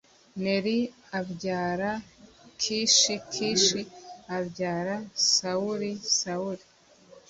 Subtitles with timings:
[0.41, 0.77] Neri
[1.19, 1.91] abyara
[2.61, 3.81] Kishi Kishi
[4.37, 4.95] abyara
[5.33, 6.63] Sawuli Sawuli